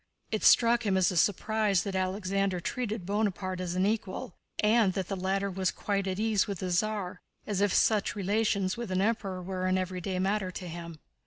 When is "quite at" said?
5.69-6.17